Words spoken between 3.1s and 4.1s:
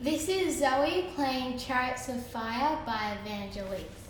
Evangelist.